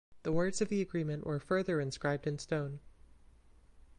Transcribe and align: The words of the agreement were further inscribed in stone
The 0.23 0.31
words 0.31 0.61
of 0.61 0.69
the 0.69 0.81
agreement 0.81 1.27
were 1.27 1.37
further 1.39 1.79
inscribed 1.79 2.25
in 2.25 2.39
stone 2.39 2.79